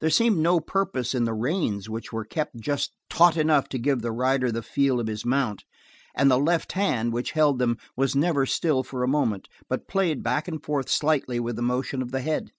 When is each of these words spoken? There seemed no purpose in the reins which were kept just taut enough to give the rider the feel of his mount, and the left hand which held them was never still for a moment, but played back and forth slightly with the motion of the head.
There 0.00 0.10
seemed 0.10 0.36
no 0.36 0.60
purpose 0.60 1.14
in 1.14 1.24
the 1.24 1.32
reins 1.32 1.88
which 1.88 2.12
were 2.12 2.26
kept 2.26 2.56
just 2.60 2.92
taut 3.08 3.34
enough 3.38 3.66
to 3.70 3.78
give 3.78 4.02
the 4.02 4.12
rider 4.12 4.52
the 4.52 4.62
feel 4.62 5.00
of 5.00 5.06
his 5.06 5.24
mount, 5.24 5.64
and 6.14 6.30
the 6.30 6.36
left 6.38 6.72
hand 6.72 7.14
which 7.14 7.30
held 7.30 7.58
them 7.60 7.78
was 7.96 8.14
never 8.14 8.44
still 8.44 8.82
for 8.82 9.02
a 9.02 9.08
moment, 9.08 9.48
but 9.66 9.88
played 9.88 10.22
back 10.22 10.48
and 10.48 10.62
forth 10.62 10.90
slightly 10.90 11.40
with 11.40 11.56
the 11.56 11.62
motion 11.62 12.02
of 12.02 12.10
the 12.12 12.20
head. 12.20 12.50